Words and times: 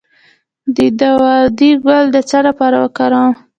د 0.75 0.77
داودي 0.99 1.71
ګل 1.83 2.05
د 2.11 2.17
څه 2.29 2.37
لپاره 2.47 2.77
وکاروم؟ 2.83 3.33